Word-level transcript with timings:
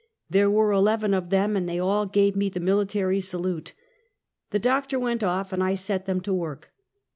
There 0.31 0.49
were 0.49 0.71
eleven 0.71 1.13
of 1.13 1.29
them, 1.29 1.55
and 1.55 1.69
they 1.69 1.77
all 1.77 2.07
gave 2.07 2.35
me 2.35 2.49
the 2.49 2.59
military 2.59 3.19
salute. 3.21 3.75
The 4.49 4.57
doctor 4.57 4.99
went 4.99 5.23
oft', 5.23 5.53
and 5.53 5.61
I 5.63 5.75
set 5.75 6.07
them 6.07 6.21
to 6.21 6.33
work. 6.33 6.71